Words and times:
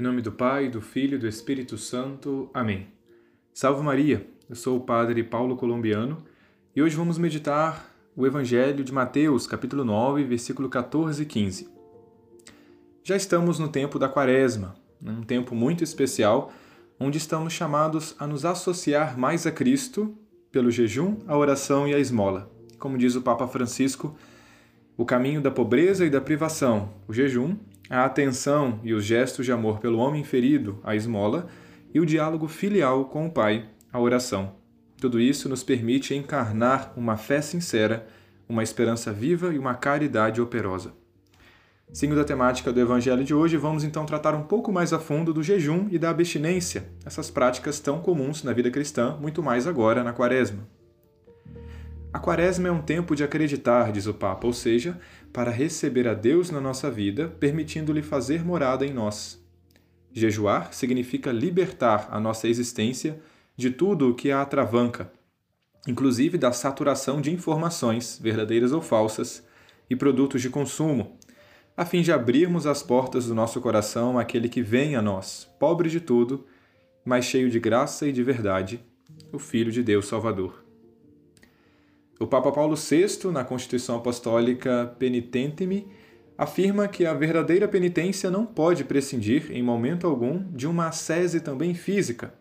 Em 0.00 0.04
nome 0.04 0.22
do 0.22 0.30
Pai, 0.30 0.68
do 0.68 0.80
Filho 0.80 1.16
e 1.16 1.18
do 1.18 1.26
Espírito 1.26 1.76
Santo. 1.76 2.48
Amém. 2.54 2.86
Salve 3.52 3.82
Maria, 3.82 4.24
eu 4.48 4.54
sou 4.54 4.76
o 4.76 4.80
Padre 4.80 5.24
Paulo 5.24 5.56
Colombiano 5.56 6.22
e 6.76 6.80
hoje 6.80 6.94
vamos 6.94 7.18
meditar 7.18 7.92
o 8.14 8.24
Evangelho 8.24 8.84
de 8.84 8.92
Mateus, 8.92 9.44
capítulo 9.44 9.84
9, 9.84 10.22
versículo 10.22 10.68
14 10.68 11.24
e 11.24 11.26
15. 11.26 11.68
Já 13.02 13.16
estamos 13.16 13.58
no 13.58 13.66
tempo 13.66 13.98
da 13.98 14.08
Quaresma, 14.08 14.76
um 15.02 15.24
tempo 15.24 15.52
muito 15.52 15.82
especial, 15.82 16.52
onde 17.00 17.18
estamos 17.18 17.52
chamados 17.52 18.14
a 18.20 18.26
nos 18.28 18.44
associar 18.44 19.18
mais 19.18 19.48
a 19.48 19.50
Cristo 19.50 20.16
pelo 20.52 20.70
jejum, 20.70 21.16
a 21.26 21.36
oração 21.36 21.88
e 21.88 21.92
a 21.92 21.98
esmola. 21.98 22.48
Como 22.78 22.96
diz 22.96 23.16
o 23.16 23.22
Papa 23.22 23.48
Francisco, 23.48 24.16
o 24.96 25.04
caminho 25.04 25.42
da 25.42 25.50
pobreza 25.50 26.06
e 26.06 26.10
da 26.10 26.20
privação, 26.20 26.90
o 27.08 27.12
jejum, 27.12 27.56
a 27.88 28.04
atenção 28.04 28.80
e 28.82 28.92
os 28.92 29.04
gestos 29.04 29.46
de 29.46 29.52
amor 29.52 29.78
pelo 29.78 29.98
homem 29.98 30.24
ferido, 30.24 30.80
a 30.84 30.94
esmola, 30.94 31.48
e 31.92 32.00
o 32.00 32.06
diálogo 32.06 32.48
filial 32.48 33.06
com 33.06 33.26
o 33.26 33.30
Pai, 33.30 33.66
a 33.92 33.98
oração. 33.98 34.52
Tudo 35.00 35.20
isso 35.20 35.48
nos 35.48 35.62
permite 35.62 36.14
encarnar 36.14 36.92
uma 36.96 37.16
fé 37.16 37.40
sincera, 37.40 38.06
uma 38.48 38.62
esperança 38.62 39.12
viva 39.12 39.54
e 39.54 39.58
uma 39.58 39.74
caridade 39.74 40.40
operosa. 40.40 40.92
Seguindo 41.92 42.20
a 42.20 42.24
temática 42.24 42.70
do 42.70 42.80
Evangelho 42.80 43.24
de 43.24 43.32
hoje, 43.32 43.56
vamos 43.56 43.82
então 43.82 44.04
tratar 44.04 44.34
um 44.34 44.42
pouco 44.42 44.70
mais 44.70 44.92
a 44.92 44.98
fundo 44.98 45.32
do 45.32 45.42
jejum 45.42 45.88
e 45.90 45.98
da 45.98 46.10
abstinência, 46.10 46.90
essas 47.06 47.30
práticas 47.30 47.80
tão 47.80 48.00
comuns 48.00 48.42
na 48.42 48.52
vida 48.52 48.70
cristã, 48.70 49.16
muito 49.18 49.42
mais 49.42 49.66
agora 49.66 50.04
na 50.04 50.12
Quaresma. 50.12 50.77
A 52.10 52.18
Quaresma 52.18 52.68
é 52.68 52.72
um 52.72 52.80
tempo 52.80 53.14
de 53.14 53.22
acreditar, 53.22 53.92
diz 53.92 54.06
o 54.06 54.14
Papa, 54.14 54.46
ou 54.46 54.52
seja, 54.52 54.98
para 55.30 55.50
receber 55.50 56.08
a 56.08 56.14
Deus 56.14 56.50
na 56.50 56.60
nossa 56.60 56.90
vida, 56.90 57.28
permitindo-lhe 57.38 58.02
fazer 58.02 58.42
morada 58.42 58.86
em 58.86 58.92
nós. 58.92 59.38
Jejuar 60.10 60.72
significa 60.72 61.30
libertar 61.30 62.08
a 62.10 62.18
nossa 62.18 62.48
existência 62.48 63.20
de 63.54 63.70
tudo 63.70 64.08
o 64.08 64.14
que 64.14 64.30
a 64.30 64.40
atravanca, 64.40 65.12
inclusive 65.86 66.38
da 66.38 66.50
saturação 66.50 67.20
de 67.20 67.30
informações, 67.30 68.18
verdadeiras 68.20 68.72
ou 68.72 68.80
falsas, 68.80 69.46
e 69.90 69.94
produtos 69.94 70.40
de 70.40 70.48
consumo, 70.48 71.18
a 71.76 71.84
fim 71.84 72.02
de 72.02 72.10
abrirmos 72.10 72.66
as 72.66 72.82
portas 72.82 73.26
do 73.26 73.34
nosso 73.34 73.60
coração 73.60 74.18
àquele 74.18 74.48
que 74.48 74.62
vem 74.62 74.96
a 74.96 75.02
nós, 75.02 75.48
pobre 75.58 75.88
de 75.88 76.00
tudo, 76.00 76.46
mas 77.04 77.26
cheio 77.26 77.50
de 77.50 77.60
graça 77.60 78.06
e 78.06 78.12
de 78.12 78.22
verdade, 78.22 78.80
o 79.32 79.38
Filho 79.38 79.70
de 79.70 79.82
Deus 79.82 80.06
Salvador. 80.08 80.67
O 82.20 82.26
Papa 82.26 82.50
Paulo 82.50 82.74
VI, 82.74 83.30
na 83.30 83.44
Constituição 83.44 83.94
Apostólica 83.94 84.92
Penitentemi, 84.98 85.86
afirma 86.36 86.88
que 86.88 87.06
a 87.06 87.14
verdadeira 87.14 87.68
penitência 87.68 88.28
não 88.28 88.44
pode 88.44 88.82
prescindir, 88.82 89.52
em 89.52 89.62
momento 89.62 90.04
algum, 90.04 90.42
de 90.50 90.66
uma 90.66 90.88
ascese 90.88 91.40
também 91.40 91.74
física. 91.74 92.34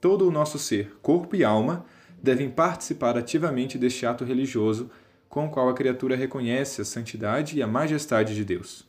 Todo 0.00 0.26
o 0.26 0.30
nosso 0.30 0.58
ser, 0.58 0.96
corpo 1.02 1.36
e 1.36 1.44
alma, 1.44 1.84
devem 2.22 2.48
participar 2.48 3.18
ativamente 3.18 3.76
deste 3.76 4.06
ato 4.06 4.24
religioso 4.24 4.90
com 5.28 5.44
o 5.44 5.50
qual 5.50 5.68
a 5.68 5.74
criatura 5.74 6.16
reconhece 6.16 6.80
a 6.80 6.84
santidade 6.84 7.58
e 7.58 7.62
a 7.62 7.66
majestade 7.66 8.34
de 8.34 8.46
Deus. 8.46 8.88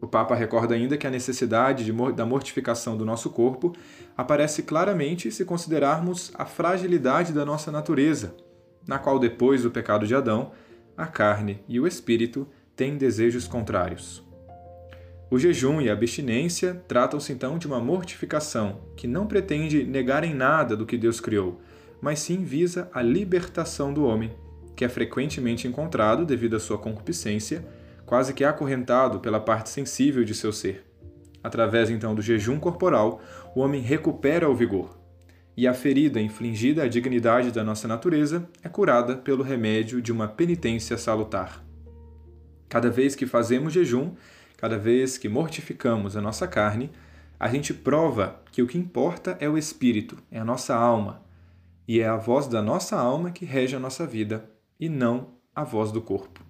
O 0.00 0.08
Papa 0.08 0.34
recorda 0.34 0.74
ainda 0.74 0.96
que 0.96 1.06
a 1.06 1.10
necessidade 1.10 1.84
de, 1.84 1.92
da 2.12 2.26
mortificação 2.26 2.96
do 2.96 3.04
nosso 3.04 3.30
corpo 3.30 3.72
aparece 4.16 4.64
claramente 4.64 5.30
se 5.30 5.44
considerarmos 5.44 6.32
a 6.34 6.44
fragilidade 6.44 7.32
da 7.32 7.44
nossa 7.44 7.70
natureza 7.70 8.34
na 8.86 8.98
qual, 8.98 9.18
depois 9.18 9.62
do 9.62 9.70
pecado 9.70 10.06
de 10.06 10.14
Adão, 10.14 10.52
a 10.96 11.06
carne 11.06 11.62
e 11.68 11.80
o 11.80 11.86
espírito 11.86 12.46
têm 12.76 12.96
desejos 12.96 13.46
contrários. 13.46 14.22
O 15.30 15.38
jejum 15.38 15.80
e 15.80 15.88
a 15.88 15.94
abstinência 15.94 16.82
tratam-se 16.86 17.32
então 17.32 17.56
de 17.56 17.66
uma 17.66 17.80
mortificação 17.80 18.82
que 18.96 19.06
não 19.06 19.26
pretende 19.26 19.82
negar 19.82 20.24
em 20.24 20.34
nada 20.34 20.76
do 20.76 20.84
que 20.84 20.98
Deus 20.98 21.20
criou, 21.20 21.60
mas 22.02 22.18
sim 22.18 22.44
visa 22.44 22.90
a 22.92 23.00
libertação 23.00 23.94
do 23.94 24.04
homem, 24.04 24.30
que 24.76 24.84
é 24.84 24.88
frequentemente 24.88 25.66
encontrado, 25.66 26.26
devido 26.26 26.56
à 26.56 26.60
sua 26.60 26.76
concupiscência, 26.76 27.64
quase 28.04 28.34
que 28.34 28.44
acorrentado 28.44 29.20
pela 29.20 29.40
parte 29.40 29.70
sensível 29.70 30.22
de 30.22 30.34
seu 30.34 30.52
ser. 30.52 30.84
Através 31.42 31.88
então 31.88 32.14
do 32.14 32.20
jejum 32.20 32.58
corporal, 32.60 33.20
o 33.54 33.60
homem 33.60 33.80
recupera 33.80 34.50
o 34.50 34.54
vigor, 34.54 34.98
e 35.56 35.66
a 35.66 35.74
ferida 35.74 36.20
infligida 36.20 36.84
à 36.84 36.88
dignidade 36.88 37.50
da 37.50 37.62
nossa 37.62 37.86
natureza 37.86 38.48
é 38.62 38.68
curada 38.68 39.16
pelo 39.16 39.42
remédio 39.42 40.00
de 40.00 40.10
uma 40.10 40.26
penitência 40.26 40.96
salutar. 40.96 41.62
Cada 42.68 42.90
vez 42.90 43.14
que 43.14 43.26
fazemos 43.26 43.72
jejum, 43.72 44.12
cada 44.56 44.78
vez 44.78 45.18
que 45.18 45.28
mortificamos 45.28 46.16
a 46.16 46.22
nossa 46.22 46.48
carne, 46.48 46.90
a 47.38 47.48
gente 47.48 47.74
prova 47.74 48.40
que 48.50 48.62
o 48.62 48.66
que 48.66 48.78
importa 48.78 49.36
é 49.40 49.48
o 49.48 49.58
espírito, 49.58 50.16
é 50.30 50.38
a 50.38 50.44
nossa 50.44 50.74
alma, 50.74 51.22
e 51.86 52.00
é 52.00 52.06
a 52.06 52.16
voz 52.16 52.46
da 52.46 52.62
nossa 52.62 52.96
alma 52.96 53.30
que 53.30 53.44
rege 53.44 53.76
a 53.76 53.80
nossa 53.80 54.06
vida, 54.06 54.48
e 54.80 54.88
não 54.88 55.34
a 55.54 55.64
voz 55.64 55.92
do 55.92 56.00
corpo. 56.00 56.40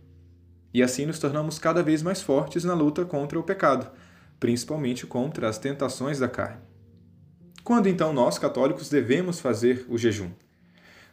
E 0.73 0.83
assim 0.83 1.07
nos 1.07 1.19
tornamos 1.19 1.59
cada 1.59 1.83
vez 1.83 2.03
mais 2.03 2.23
fortes 2.23 2.63
na 2.63 2.75
luta 2.75 3.05
contra 3.05 3.39
o 3.39 3.43
pecado, 3.43 3.91
principalmente 4.39 5.07
contra 5.07 5.49
as 5.49 5.59
tentações 5.59 6.19
da 6.19 6.29
carne. 6.29 6.72
Quando 7.65 7.89
então 7.89 8.13
nós, 8.13 8.39
católicos, 8.39 8.89
devemos 8.89 9.39
fazer 9.39 9.87
o 9.89 9.97
jejum? 9.97 10.31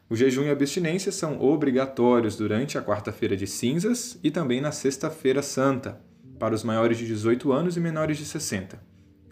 O 0.10 0.16
jejum 0.16 0.44
e 0.44 0.50
a 0.50 0.54
abstinência 0.54 1.12
são 1.12 1.40
obrigatórios 1.40 2.36
durante 2.36 2.76
a 2.76 2.82
quarta-feira 2.82 3.38
de 3.38 3.46
cinzas 3.46 4.18
e 4.24 4.32
também 4.32 4.60
na 4.60 4.72
sexta-feira 4.72 5.44
santa, 5.44 6.02
para 6.40 6.56
os 6.56 6.64
maiores 6.64 6.98
de 6.98 7.06
18 7.06 7.52
anos 7.52 7.78
e 7.78 7.80
menores 7.80 8.18
de 8.18 8.26
60. 8.26 8.82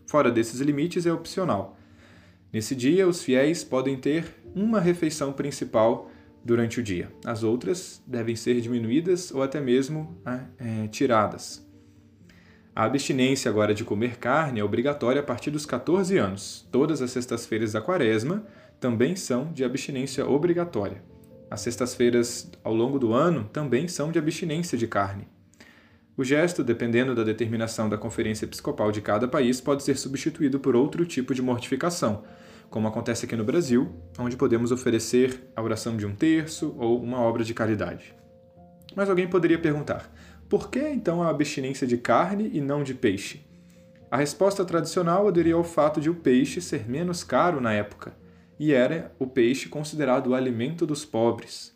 Fora 0.05 0.31
desses 0.31 0.59
limites 0.61 1.07
é 1.07 1.11
opcional. 1.11 1.75
Nesse 2.53 2.75
dia, 2.75 3.07
os 3.07 3.23
fiéis 3.23 3.63
podem 3.63 3.97
ter 3.97 4.25
uma 4.53 4.79
refeição 4.79 5.33
principal 5.33 6.11
durante 6.45 6.79
o 6.79 6.83
dia. 6.83 7.11
As 7.25 7.41
outras 7.41 8.01
devem 8.05 8.35
ser 8.35 8.61
diminuídas 8.61 9.31
ou 9.31 9.41
até 9.41 9.59
mesmo 9.59 10.15
é, 10.59 10.87
tiradas. 10.87 11.66
A 12.77 12.83
abstinência 12.83 13.49
agora 13.49 13.73
de 13.73 13.83
comer 13.83 14.19
carne 14.19 14.59
é 14.59 14.63
obrigatória 14.63 15.19
a 15.19 15.23
partir 15.23 15.49
dos 15.49 15.65
14 15.65 16.15
anos. 16.19 16.67
Todas 16.71 17.01
as 17.01 17.09
sextas-feiras 17.09 17.71
da 17.71 17.81
quaresma 17.81 18.45
também 18.79 19.15
são 19.15 19.51
de 19.51 19.63
abstinência 19.63 20.29
obrigatória. 20.29 21.01
As 21.49 21.61
sextas-feiras 21.61 22.51
ao 22.63 22.75
longo 22.75 22.99
do 22.99 23.13
ano 23.13 23.45
também 23.45 23.87
são 23.87 24.11
de 24.11 24.19
abstinência 24.19 24.77
de 24.77 24.85
carne. 24.85 25.27
O 26.15 26.23
gesto, 26.23 26.63
dependendo 26.63 27.15
da 27.15 27.23
determinação 27.23 27.89
da 27.89 27.97
Conferência 27.97 28.45
Episcopal 28.45 28.91
de 28.91 29.01
cada 29.01 29.27
país, 29.27 29.59
pode 29.59 29.81
ser 29.81 29.97
substituído 29.97 30.59
por 30.59 30.75
outro 30.75 31.03
tipo 31.03 31.33
de 31.33 31.41
mortificação, 31.41 32.25
como 32.69 32.87
acontece 32.87 33.25
aqui 33.25 33.35
no 33.35 33.43
Brasil, 33.43 33.91
onde 34.19 34.37
podemos 34.37 34.71
oferecer 34.71 35.49
a 35.55 35.63
oração 35.63 35.97
de 35.97 36.05
um 36.05 36.13
terço 36.13 36.75
ou 36.77 37.01
uma 37.01 37.19
obra 37.21 37.43
de 37.43 37.55
caridade. 37.55 38.13
Mas 38.95 39.09
alguém 39.09 39.27
poderia 39.27 39.59
perguntar: 39.59 40.11
por 40.49 40.69
que 40.69 40.79
então 40.79 41.21
a 41.21 41.29
abstinência 41.29 41.85
de 41.85 41.97
carne 41.97 42.49
e 42.53 42.61
não 42.61 42.83
de 42.83 42.93
peixe? 42.93 43.41
A 44.09 44.17
resposta 44.17 44.63
tradicional 44.63 45.27
aderia 45.27 45.55
ao 45.55 45.63
fato 45.63 45.99
de 45.99 46.09
o 46.09 46.15
peixe 46.15 46.61
ser 46.61 46.89
menos 46.89 47.23
caro 47.23 47.59
na 47.59 47.73
época, 47.73 48.15
e 48.57 48.71
era 48.71 49.13
o 49.19 49.27
peixe 49.27 49.67
considerado 49.67 50.27
o 50.27 50.33
alimento 50.33 50.85
dos 50.85 51.03
pobres. 51.03 51.75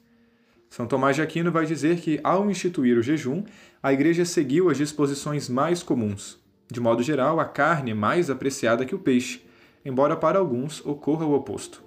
São 0.69 0.87
Tomás 0.87 1.17
de 1.17 1.21
Aquino 1.21 1.51
vai 1.51 1.65
dizer 1.65 1.99
que, 1.99 2.19
ao 2.23 2.49
instituir 2.49 2.97
o 2.97 3.01
jejum, 3.01 3.43
a 3.83 3.91
Igreja 3.91 4.23
seguiu 4.23 4.69
as 4.69 4.77
disposições 4.77 5.49
mais 5.49 5.83
comuns. 5.83 6.39
De 6.71 6.79
modo 6.79 7.03
geral, 7.03 7.41
a 7.41 7.45
carne 7.45 7.91
é 7.91 7.93
mais 7.93 8.29
apreciada 8.29 8.85
que 8.85 8.95
o 8.95 8.99
peixe, 8.99 9.41
embora 9.83 10.15
para 10.15 10.39
alguns 10.39 10.85
ocorra 10.85 11.25
o 11.25 11.33
oposto. 11.33 11.83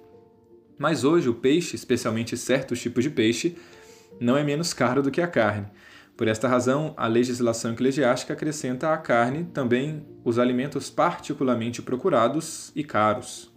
Mas 0.77 1.03
hoje 1.03 1.27
o 1.27 1.33
peixe, 1.33 1.75
especialmente 1.75 2.37
certos 2.37 2.79
tipos 2.79 3.03
de 3.03 3.09
peixe, 3.09 3.57
não 4.19 4.37
é 4.37 4.43
menos 4.43 4.73
caro 4.73 5.01
do 5.01 5.09
que 5.09 5.21
a 5.21 5.27
carne. 5.27 5.65
Por 6.17 6.29
esta 6.29 6.47
razão, 6.47 6.93
a 6.95 7.07
legislação 7.07 7.73
eclesiástica 7.73 8.33
acrescenta 8.33 8.93
à 8.93 8.97
carne 8.97 9.43
também 9.53 10.05
os 10.23 10.39
alimentos 10.39 10.89
particularmente 10.89 11.81
procurados 11.81 12.71
e 12.73 12.85
caros. 12.85 13.53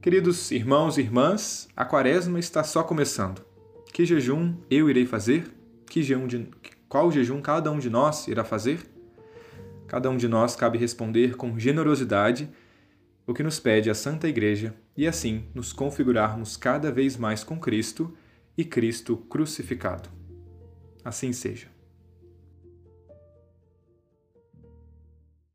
Queridos 0.00 0.50
irmãos 0.50 0.96
e 0.96 1.02
irmãs, 1.02 1.68
a 1.76 1.84
quaresma 1.84 2.38
está 2.38 2.64
só 2.64 2.82
começando. 2.82 3.44
Que 3.92 4.06
jejum 4.06 4.54
eu 4.70 4.88
irei 4.88 5.04
fazer? 5.04 5.50
Que 5.86 6.02
jejum 6.02 6.26
de... 6.26 6.48
Qual 6.88 7.12
jejum 7.12 7.40
cada 7.42 7.70
um 7.70 7.78
de 7.78 7.90
nós 7.90 8.26
irá 8.26 8.42
fazer? 8.42 8.80
Cada 9.86 10.08
um 10.08 10.16
de 10.16 10.26
nós 10.26 10.56
cabe 10.56 10.78
responder 10.78 11.36
com 11.36 11.58
generosidade 11.58 12.48
o 13.26 13.34
que 13.34 13.42
nos 13.42 13.60
pede 13.60 13.90
a 13.90 13.94
Santa 13.94 14.26
Igreja 14.26 14.74
e 14.96 15.06
assim 15.06 15.44
nos 15.54 15.72
configurarmos 15.72 16.56
cada 16.56 16.90
vez 16.90 17.16
mais 17.16 17.44
com 17.44 17.58
Cristo 17.58 18.14
e 18.56 18.64
Cristo 18.64 19.16
crucificado. 19.16 20.23
Assim 21.04 21.32
seja. 21.32 21.73